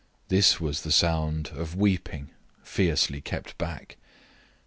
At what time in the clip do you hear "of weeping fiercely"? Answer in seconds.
1.49-3.21